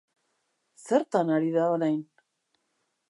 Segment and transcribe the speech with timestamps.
[0.85, 2.01] Zertan ari da orain?